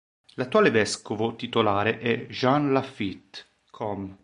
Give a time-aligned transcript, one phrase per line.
[0.33, 4.11] L'attuale vescovo titolare è Jean Laffitte, Comm.